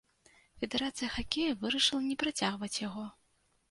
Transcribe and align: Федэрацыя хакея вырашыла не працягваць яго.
Федэрацыя 0.61 1.11
хакея 1.17 1.53
вырашыла 1.61 2.03
не 2.09 2.19
працягваць 2.25 2.77
яго. 2.87 3.11